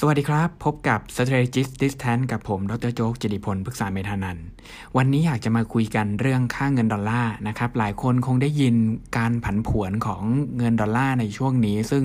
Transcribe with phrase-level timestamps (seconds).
[0.00, 4.38] สวัสดีครับ พบกับ Strategist Distance กับผม ดรโจ๊ก จิติพลพฤกษาเมธานันท์
[4.96, 8.74] วันนี้อยากจะมาคุยกันเรื่องค่าเงินดอลลาร์นะครับ หลายคนคงได้ยิน
[9.16, 10.22] การผันผวนของ
[10.58, 12.04] เงินดอลลาร์ในช่วงนี้ ซึ่ง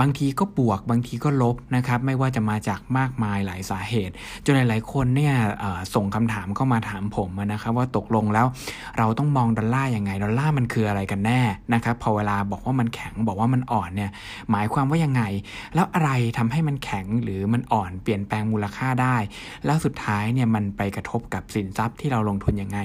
[0.00, 4.14] บางทีก็บวกบางทีก็ลบนะครับ ไม่ว่าจะมาจากมากมายหลายสาเหตุ
[4.44, 5.34] จนหลายๆคนเนี่ย
[5.94, 8.46] ส่งคำถามเข้ามาถามผมนะครับว่าตกลงแล้ว
[8.98, 11.40] เราต้องมองดอลลาร์ยังไง ดอลลาร์มันคืออะไรกันแน่
[11.74, 14.10] นะครับ พอเวลาบอกว่ามันแข็งบอกว่ามันอ่อนเนี่ย
[14.50, 15.22] หมายความว่ายังไง
[15.74, 19.16] แล้วอะไรทำให้มันแข็งหรือือมันอ่อนเปลี่ยนแปลงมูลค่าได้
[19.64, 22.78] แล้วสุดท้ายเนี่ยมันไปกระทบกับสินทรัพย์ที่เราลงทุนยังไง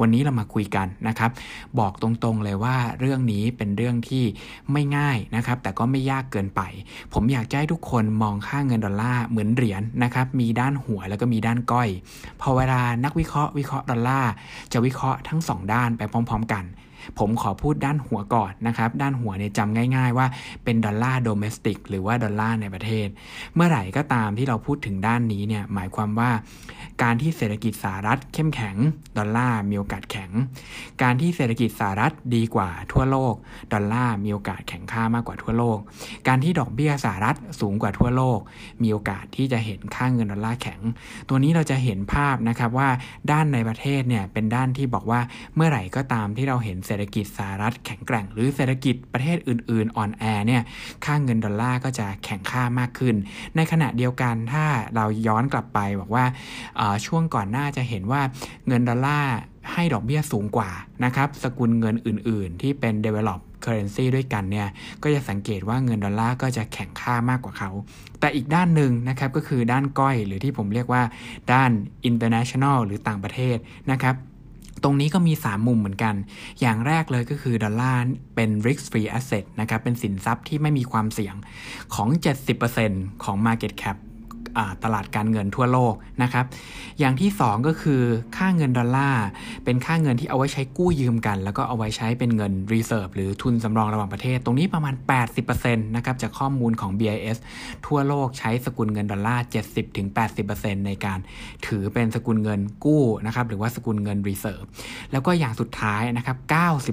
[0.00, 1.30] วันนี้เรามาคุยกันนะครับ
[1.78, 4.24] บอกตรงๆเลยว่าเรื่องนี้เป็นเรื่องที่
[4.72, 6.60] ไม่ง่ายนะครับ แต่ก็ไม่ยากเกินไป
[7.12, 11.88] ผมอยากให้ทุกคนมองค่าเงินดอลลาร์เหมือนเหรียญนนะครับ มีด้านหัวแล้วก็มีด้านก้อย
[12.40, 14.32] พอเวลานักวิเคราะห์วิเคราะห์ดอลลาร์
[14.72, 16.64] จะวิเคราะห์ทั้ง 2 ด้านไปพร้อม ๆ กัน
[17.18, 20.26] ผมขอพูดด้านหัวก่อนนะครับ ด้านหัวเนี่ยจำง่าย ๆ ว่า
[20.64, 23.08] เป็นดอลลาร์ domestic หรือว่าดอลลาร์ในประเทศ
[23.54, 26.30] เมื่อไหร่ก็ตามที่เราพูดถึงด้านนี้เนี่ยหมายความว่า
[27.02, 28.76] การที่เศรษฐกิจสหรัฐเข้มแข็ง
[29.18, 30.30] ดอลลาร์มีโอกาสแข็ง
[31.02, 33.34] การที่เศรษฐกิจสหรัฐดีกว่าทั่วโลก
[33.72, 35.78] ดอลลาร์มีโอกาสแข็งค่ามากกว่าทั่วโลก
[36.28, 38.38] การที่ดอกเบี้ยสหรัฐสูงกว่าทั่วโลก
[38.82, 40.80] มีโอกาสที่จะเห็นค่าเงินดอลลาร์แข็ง
[41.28, 42.88] ตัวนี้เราจะเห็นภาพนะครับว่า
[43.30, 45.20] ด้านในประเทศเนี่ยเป็นด้านที่บอกว่า
[45.54, 50.62] เมื่อไหร่ก็ตามที่เราเห็นเศรษฐกิจสหรัฐแข็งแกร่ง หรือเศรษฐกิจประเทศอื่น ๆ อ่อนแอเนี่ย
[51.04, 53.14] ค่าเงินดอลลาร์ก็จะแข็งค่ามากขึ้น
[53.56, 54.64] ในขณะเดียวกันถ้า
[54.96, 56.24] เราย้อนกลับไปบอกว่า
[57.06, 58.22] ช่วงก่อนหน้าจะเห็นว่า
[58.66, 59.34] เงินดอลลาร์
[59.72, 60.70] ให้ดอกเบี้ยสูงกว่า
[61.04, 64.68] นะครับสกุลเงินอื่น ๆ ที่เป็น develop currency ด้วยกันเนี่ย
[65.02, 67.70] ก็จะสังเกตว่าเงินดอลลาร์ก็จะแข็งค่ามากกว่าเขา
[68.20, 71.02] แต่อีกด้านหนึ่งนะครับก็คือด้านก้อยหรือที่ผมเรียกว่า
[71.52, 71.70] ด้าน
[72.10, 73.56] international หรือต่างประเทศ
[73.92, 74.16] นะครับ
[74.82, 76.14] ตรงนี้ก็มี 3 มุมเหมือนกัน
[76.60, 78.02] อย่างแรกเลยก็คือ ดอลลาร์
[78.34, 81.34] เป็น risk free asset นะครับ เป็นสินทรัพย์ที่ไม่มีความเสี่ยง
[81.94, 82.08] ของ
[82.66, 83.96] 70%ของ market cap
[84.84, 86.44] ตลาดการเงินทั่วโลกนะครับ
[86.98, 88.02] อย่างที่ 2 ก็คือ
[88.36, 89.26] ค่าเงินดอลลาร์
[89.64, 94.94] เป็นค่าเงินที่เอาไว้ใช้กู้ยืมกัน แล้วก็เอาไว้ใช้เป็นเงิน reserve หรือทุนสำรองระหว่างประเทศ ตรงนี้ประมาณ
[95.44, 97.38] 80%นะครับจากข้อมูลของ BIS
[97.86, 99.44] ทั่วโลกใช้สกุลเงินดอลลาร์
[100.14, 101.18] 70-80%ในการ
[101.66, 104.66] ถือเป็นสกุลเงินกู้นะครับหรือว่าสกุลเงิน reserve
[105.12, 106.36] แล้วก็อย่างสุดท้ายนะครับ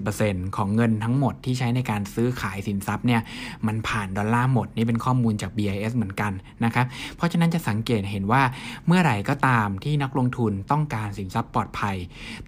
[0.01, 3.21] 90%ของเงินทั้งหมดที่ใช้ในการซื้อขายสินทรัพย์เนี่ย
[3.67, 6.31] มันผ่านดอลลาร์หมดนี่เป็นข้อมูลจาก BIS เหมือนกัน
[6.65, 6.85] นะครับ
[7.15, 8.43] เพราะฉะนั้นจะสังเกตเห็นว่า
[8.87, 11.95] เมื่อไหร่ก็ตามที่นักลงทุนต้องการสินทรัพย์ปลอดภัย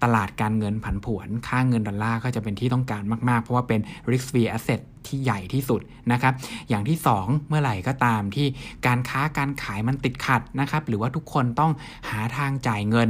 [0.02, 5.80] ตลาดการเงินผันผวน ค่าเงินดอลลาร์ก็จะเป็นที่ต้องการมาก ๆ เพราะว่าเป็น risk free asset ที่ใหญ่ที่สุด
[6.12, 6.34] นะครับ
[6.68, 8.46] อย่างที่ 2 เมื่อไหร่ก็ตามที่
[8.86, 11.72] การค้าการขายมันติดขัดนะครับ หรือว่าทุกคนต้อง
[12.10, 13.08] หาทางจ่ายเงิน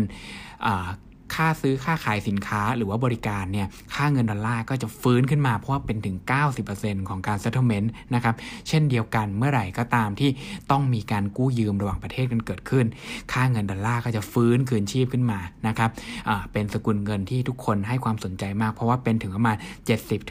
[1.34, 6.17] ค่าซื้อค่าขายสินค้าหรือว่าบริการเนี่ยค่าเงินดอลลาร์ก็จะฟื้นขึ้นมาเพราะว่าเป็นถึง
[6.62, 8.34] 90%ของการ settlement นะครับ
[8.69, 10.31] เช่นเดียวกันเมื่อไหร่ก็ตามที่
[10.71, 12.87] ต้องมีการกู้ยืมระหว่างประเทศกันเกิดขึ้น
[13.33, 15.91] ค่าเงินดอลลาร์ก็จะฟื้นคืนชีพขึ้นมานะครับ
[16.53, 19.56] เป็นสกุลเงินที่ทุกคนให้ความสนใจมาก เพราะว่าเป็นถึงประมาณ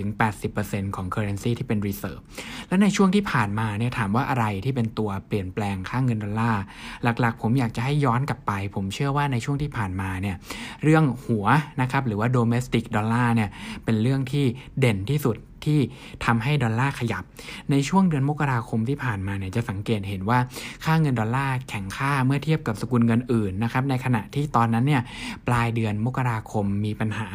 [0.06, 2.22] 70-80%ของ currency ที่เป็น reserve
[2.68, 6.62] แล้วในช่วงที่ผ่านมาเนี่ยถามว่าอะไรที่เป็นตัวเปลี่ยนแปลงค่าเงินดอลลาร์
[7.04, 10.36] หลักๆ ผมอยากจะให้ย้อนกลับไป ผมเชื่อว่าในช่วงที่ผ่านมาเนี่ย
[10.84, 11.46] เรื่องื่องหัว
[11.82, 13.50] นะครับหรือว่า domestic dollar เนี่ย
[13.86, 14.46] เป็นเรื่องที่
[14.80, 15.80] เด่นที่สุด ที่
[16.26, 17.24] ทำให้ดอลลาร์ขยับ
[17.72, 20.40] ในช่วงเดือนมกราคมที่ผ่านมาเนี่ยจะสังเกตเห็นว่า
[20.86, 25.02] ค่าเงินดอลลาร์แข็งค่าเมื่อเทียบกับสกุลเงินอื่นนะครับในขณะที่ตอนนั้นเนี่ย
[25.48, 27.28] ปลายเดือนมกราคมมีปัญหา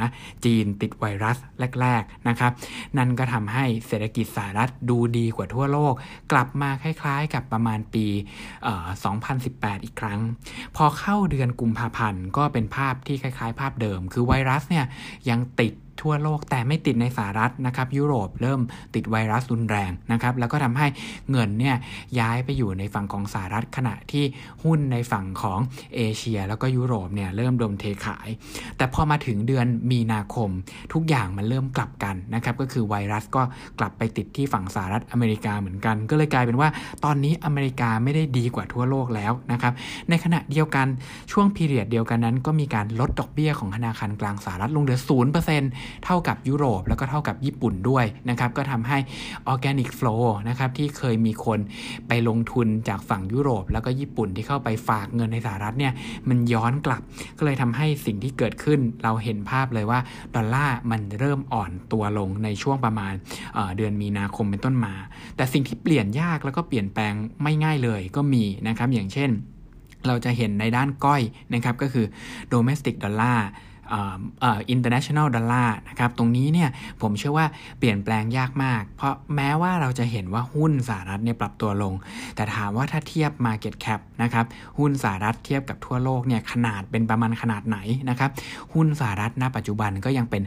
[0.44, 1.36] จีนติดไวรัส
[1.80, 2.52] แรกๆนะครับ
[2.98, 5.94] นั่นก็ทำให้เศรษฐกิจสหรัฐดูดีกว่าทั่วโลก
[6.32, 8.06] กลับมาคล้ายๆ กับประมาณปี
[8.96, 10.20] 2018 อีกครั้ง
[10.76, 14.84] พอเข้าเดือนกุมภาพันธ์ก็เป็นภาพที่คล้ายๆ ภาพเดิม คือไวรัสเนี่ย
[15.30, 18.60] ยังติด ทั่วโลกแต่ไม่ติดในสหรัฐนะครับยุโรปเริ่ม
[18.94, 20.86] ติดไวรัสรุนแรงนะครับแล้วก็ทำให้
[21.30, 21.76] เงินเนี่ย
[22.18, 24.24] ย้ายไปอยู่ในฝั่งของสหรัฐขณะที่
[24.64, 25.58] หุ้นในฝั่งของ
[25.96, 28.28] เอเชีย แล้วก็ยุโรปเนี่ยเริ่มโดนเทขาย
[28.76, 30.50] แต่พอมาถึงเดือนมีนาคม
[30.92, 33.42] ทุกอย่างมันเริ่มกลับกันนะครับก็คือไวรัสก็
[33.78, 36.68] กลับไปติดที่ฝั่งสหรัฐอเมริกาเหมือนกัน ก็เลยกลายเป็นว่า
[37.04, 39.72] ตอนนี้อเมริกาไม่ได้ดีกว่าทั่วโลกแล้วนะครับ
[40.08, 40.86] ในขณะเดียวกัน
[41.32, 45.30] ช่วงพีเรียดเดียวกันนั้น ก็มีการลดดอกเบี้ยของธนาคารกลางสหรัฐลงเหลือศูนย์
[46.04, 48.98] เท่ากับยุโรป แล้วก็เท่ากับญี่ปุ่นด้วยนะครับก็ทำให้
[49.52, 51.58] Organic Flow นะครับที่เคยมีคน
[52.08, 55.92] ไปลงทุนจากฝั่งยุโรป แล้วก็ญี่ปุ่นที่เข้าไปฝากเงินในสหรัฐเนี่ย
[56.28, 57.02] มันย้อนกลับ
[57.38, 60.00] ก็เลยทำให้สิ่งที่เกิดขึ้นเราเห็นภาพเลยว่า
[60.36, 63.12] ดอลลาร์มันเริ่มอ่อนตัวลงในช่วงประมาณ
[63.54, 64.94] เเดือนมีนาคมเป็นต้นมา
[65.36, 67.12] แต่สิ่งที่เปลี่ยนยากแล้วก็เปลี่ยนแปลง
[67.42, 69.30] ไม่ง่ายเลยก็มีนะครับอย่างเช่น
[70.06, 71.22] เราจะเห็นในด้านก้อย
[71.54, 72.06] นะครับก็คือ
[72.52, 73.77] domestic dollar international
[75.36, 76.68] dollar นะครับตรงนี้เนี่ย
[77.02, 77.46] ผมเชื่อว่า
[77.78, 81.94] เปลี่ยนแปลงยากมาก เพราะแม้ว่าเราจะเห็นว่าหุ้นสหรัฐเนี่ยปรับตัวลง
[82.36, 84.46] แต่ถามว่าถ้าเทียบ market cap นะครับ
[84.78, 87.78] หุ้นสหรัฐเทียบกับทั่วโลกเนี่ยขนาดเป็นประมาณขนาดไหน
[88.10, 88.30] นะครับ
[88.74, 90.42] หุ้นสหรัฐณปัจจุบันก็ยังเป็น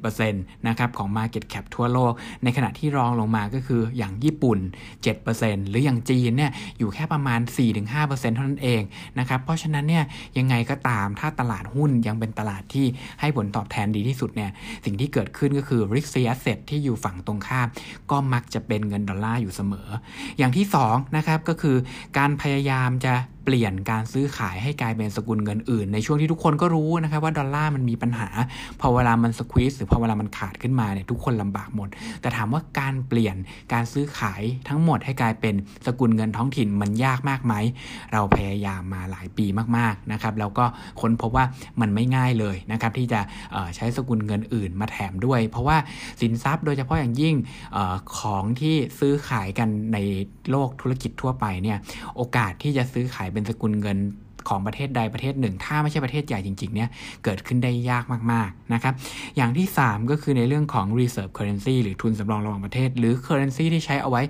[0.00, 4.58] 50%นะครับของ market cap ทั่วโลก ในขณะที่รองลงมาก็คืออย่างญี่ปุ่น
[5.14, 7.40] 7%หรืออย่างจีนเนี่ยอยู่แค่ประมาณ
[7.86, 8.82] 4-5%เท่านั้นเอง
[9.18, 10.04] นะครับเพราะฉะนั้นเนี่ย
[10.38, 12.86] ยังไงก็ตามถ้าตลาดหุ้นยังเป็นตลาดที่
[13.20, 14.50] ให้ผลตอบแทนดีที่สุดเนี่ย
[14.84, 17.68] สิ่งที่เกิดขึ้นก็คือ risk free asset ที่อยู่ฝั่งตรงข้าม
[18.10, 19.88] ก็มักจะเป็นเงินดอลลาร์อยู่เสมอ
[20.38, 21.76] อย่างที่2นะครับก็คือ
[22.18, 23.14] การพยายามจะ
[23.44, 28.28] เปลี่ยนการซื้อขายให้กลายเป็นสกุลเงินอื่น ในช่วงที่ทุกคนก็รู้นะครับว่าดอลลาร์มันมีปัญหา
[28.80, 31.88] พอเวลามันสควีสหรือพอเวลามันขาดขึ้นมาเนี่ยทุกคนลำบากหมด
[32.20, 33.36] แต่ถามว่าการเปลี่ยน
[33.72, 35.54] การซื้อขายทั้งหมดให้กลายเป็น
[35.86, 37.54] สกุลเงินท้องถิ่นมันยากมากไหม
[38.12, 39.46] เราพยายามมาหลายปี
[39.76, 40.64] มากๆนะครับแล้วก็
[41.00, 41.44] ค้นพบว่า
[41.80, 43.20] มันไม่ง่ายเลยนะครับที่จะ
[43.76, 45.76] ใช้สกุลเงินอื่นมาแถมด้วย เพราะว่า
[46.20, 47.34] สินทรัพย์โดยเฉพาะอย่างยิ่ง
[47.76, 47.78] อ
[48.18, 49.98] ของที่ซื้อขายกันใน
[50.50, 51.78] โลกธุรกิจทั่วไปเนี่ย
[52.16, 53.98] โอกาสที่จะซื้อขายเป็นสกุลเงิน
[54.48, 56.88] ของประเทศใดประเทศหนึ่ง ถ้าไม่ใช่ประเทศใหญ่จริงๆเนี่ย
[57.24, 58.94] เกิดขึ้นได้ยากมากๆนะครับ
[59.36, 64.22] อย่างที่ 3 ก็คือในเรื่องของ reserve currency หรือทุนสำรองระหว่างประเทศ หรือ currency ที่ใช้เอาไว้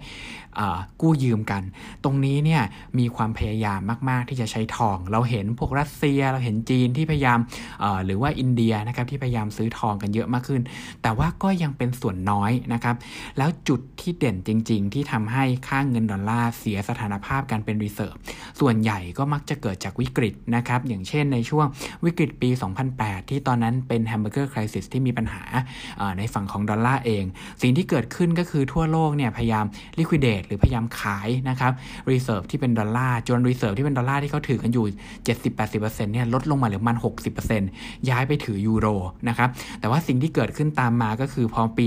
[1.00, 1.62] กู้ยืมกัน
[2.04, 2.62] ตรงนี้เนี่ย
[2.98, 7.38] มีความพยายามมาก ๆ ที่จะใช้ทอง เราเห็นพวกรัสเซียเราเห็นจีนที่พยายาม
[8.04, 10.62] หรือว่าอินเดียนะครับที่พยายามซื้อทองกันเยอะมากขึ้น
[11.02, 12.96] แต่ว่าก็ยังเป็นส่วนน้อยนะครับ
[13.38, 18.14] แล้วจุดที่เด่นจริง ๆ ที่ทำให้ค่าเงินดอลลาร์เสียสถานภาพการเป็น reserve
[18.60, 21.66] ส่วนใหญ่ก็มักจะเกิดจากวิกฤตนะครับ อย่างเช่นในช่วง
[22.04, 22.50] วิกฤตปี
[22.90, 25.42] 2008 ที่ตอนนั้นเป็น hamburger crisis ที่มีปัญหา
[26.18, 27.24] ในฝั่งของดอลลาร์เอง
[27.62, 29.64] สิ่งที่เกิดขึ้นก็คือทั่วโลกเนี่ยพยายาม
[29.98, 31.72] liquidate หรือพยายามขายนะครับ
[32.10, 34.86] reserve ที่เป็นดอลลาร์จน reserve ที่เป็นดอลลาร์ที่เขาถือกันอยู่
[35.46, 36.96] 70-80%เนี่ยลดลงมาเหลือประมาณ
[37.52, 38.86] 60%ย้ายไปถือยูโร
[39.28, 39.48] นะครับ
[39.80, 41.86] แต่ว่าสิ่งที่เกิดขึ้นตามมาก็คือพอปี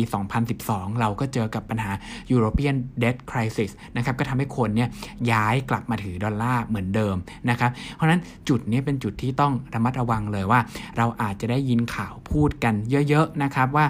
[0.50, 1.92] 2012 เราก็เจอกับปัญหา
[2.34, 4.90] European Debt Crisis นะครับก็ทำให้คนเนี่ย
[5.32, 7.16] ย้ายกลับมาถือดอลลาร์เหมือนเดิม
[7.50, 10.60] นะครับเพราะฉะนั้นจุดนี้เป็นจุดที่ต้องระมัดระวังเลยว่า
[10.98, 12.74] เราอาจจะได้ยินข่าวพูดกัน
[13.10, 13.86] เยอะๆนะครับว่า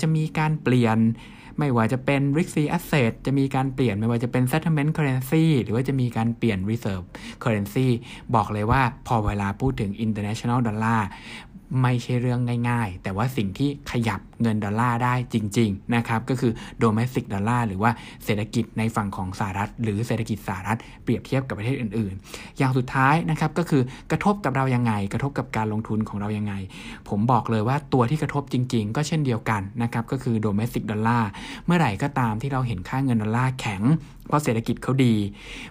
[0.00, 0.98] จะมีการเปลี่ยน
[1.58, 7.04] ไม่ว่าจะเป็น r i s y asset จะมีการเปลี่ยนไม่ว่าจะเป็น settlement currency หรือว่าจะมีการเปลี่ยน reserve
[7.42, 7.88] currency
[8.34, 11.02] บอกเลยว่าพอเวลาพูดถึง international dollar
[11.80, 12.40] ไม่ใช่เรื่อง
[12.70, 16.52] ง่าย ๆ แต่ว่าสิ่งที่ขยับเงินดอลลาร์ได้จริงๆนะครับก็คือ
[16.82, 17.90] domestic ดอลลาร์หรือว่า
[18.24, 26.54] เศรษฐกิจในฝั่งของสหรัฐ หรือเศรษฐกิจสหรัฐเปรียบเทียบกับประเทศอื่นๆ อย่างสุดท้ายนะครับก็คือกระทบกับเรายังไง กระทบกับการลงทุนของเรายังไง
[27.08, 31.28] ผมบอกเลยว่าตัวที่กระทบจริง ๆ ก็เช่นเดียวกันนะครับก็คือ domestic ดอลลาร์
[31.66, 33.82] เมื่อไหร่ก็ตามที่เราเห็นค่าเงินดอลลาร์แข็ง
[34.26, 35.14] เพราะเศรษฐกิจเขาดี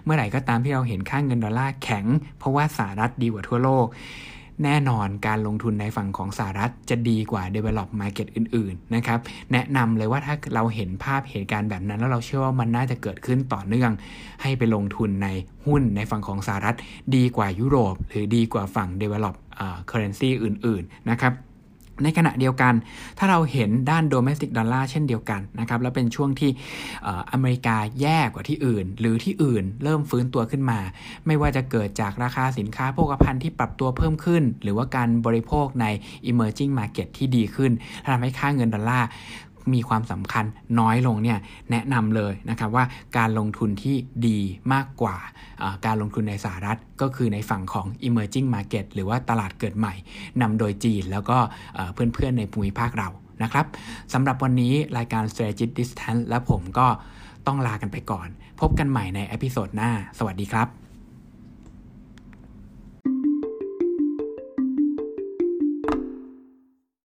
[0.04, 2.04] เมื่อไหร่ก็ตามที่เราเห็นค่าเงินดอลลาร์แข็ง
[2.38, 3.86] เพราะว่าสหรัฐดีกว่าทั่วโลก
[4.64, 9.18] แน่นอนการลงทุนในฝั่งของสหรัฐจะดีกว่า develop market อื่นๆนะครับ
[9.52, 13.90] แนะนำเลยว่าถ้าเราเห็นภาพเหตุการณ์แบบนั้น แล้วเราเชื่อว่ามันน่าจะเกิดขึ้นต่อเนื่อง
[14.42, 15.28] ให้ไปลงทุนใน
[15.66, 16.76] หุ้นในฝั่งของสหรัฐ
[17.16, 19.34] ดีกว่ายุโรป หรือดีกว่าฝั่ง develop
[19.90, 21.32] currency อื่นๆนะครับ
[22.02, 22.74] ในขณะเดียวกัน
[23.18, 26.50] ถ้าเราเห็นด้าน domestic ดอลลาร์เช่นเดียวกันนะครับ แล้วเป็นช่วงที่
[27.32, 30.78] อเมริกาแย่กว่าที่อื่น หรือที่อื่นเริ่มฟื้นตัวขึ้นมา
[31.26, 35.86] ไม่ว่าจะเกิดจากราคาสินค้าโภคภัณฑ์ที่ปรับตัวเพิ่มขึ้น หรือว่าการบริโภคใน
[36.30, 37.72] emerging market ที่ดีขึ้น
[38.12, 39.08] ทำให้ค่าเงินดอลลาร์
[39.72, 40.44] มีความสำคัญ
[40.80, 41.38] น้อยลงเนี่ย
[41.70, 42.84] แนะนำเลยนะครับว่า
[43.18, 44.38] การลงทุนที่ดี
[44.72, 45.16] มากกว่า
[45.86, 49.94] การลงทุนในสหรัฐ ก็คือในฝั่งของ emerging market หรือว่าตลาดเกิดใหม่
[50.42, 51.38] นำโดยจีนแล้วก็
[51.94, 53.08] เพื่อนๆในภูมิภาคเรา
[53.42, 53.66] นะครับ
[54.12, 56.86] สำหรับวันนี้รายการ strategic distance และผมก็
[57.46, 58.28] ต้องลากันไปก่อน
[58.60, 60.81] พบกันใหม่ใน episode หน้า สวัสดีครับ